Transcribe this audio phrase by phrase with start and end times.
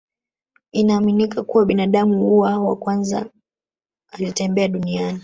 [0.71, 3.25] Inaaminika kuwa binadamu wa kwanza
[4.11, 5.19] alitembea duniani